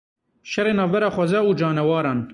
Şerê 0.51 0.73
navbera 0.79 1.09
xweza 1.15 1.39
û 1.49 1.51
caneweran. 1.59 2.19